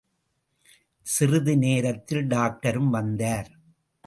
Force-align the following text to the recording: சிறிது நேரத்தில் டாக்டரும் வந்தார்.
சிறிது 1.05 1.57
நேரத்தில் 1.57 2.27
டாக்டரும் 2.27 2.89
வந்தார். 2.89 3.51